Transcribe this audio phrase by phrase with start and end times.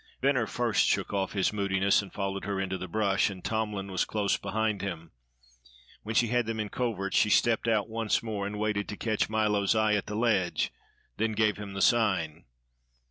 [0.19, 4.03] Venner first shook off his moodiness and followed her into the brush; and Tomlin was
[4.03, 5.11] close behind him.
[6.01, 9.75] When she had them in covert, she stepped out once more, waited to catch Milo's
[9.75, 10.73] eye at the ledge,
[11.17, 12.45] then gave him the sign.